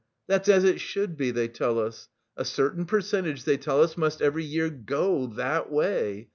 [0.25, 2.09] That's as it should be, they tell us.
[2.35, 5.27] A certain percentage, they tell us, must every year go...
[5.27, 6.29] that way...